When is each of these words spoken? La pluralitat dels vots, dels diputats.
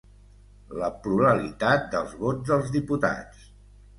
La 0.83 0.87
pluralitat 1.03 1.85
dels 1.93 2.17
vots, 2.23 2.43
dels 2.47 2.75
diputats. 2.79 3.45